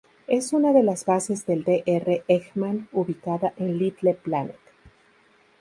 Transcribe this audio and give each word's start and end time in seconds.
Es 0.25 0.51
una 0.51 0.73
de 0.73 0.81
las 0.81 1.05
bases 1.05 1.45
del 1.45 1.63
Dr. 1.63 2.23
Eggman, 2.27 2.89
ubicada 2.91 3.53
en 3.57 3.77
"Little 3.77 4.15
Planet". 4.15 4.57